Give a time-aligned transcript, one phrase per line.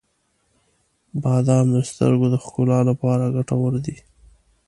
[1.21, 3.97] •بادام د سترګو د ښکلا لپاره ګټور دي.